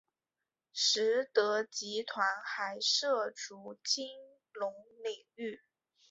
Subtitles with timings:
[0.73, 4.09] 实德集团还涉足金
[4.51, 5.61] 融领域。